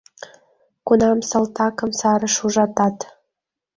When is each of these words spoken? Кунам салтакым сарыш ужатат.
Кунам 0.87 1.17
салтакым 1.29 1.91
сарыш 1.99 2.35
ужатат. 2.45 2.97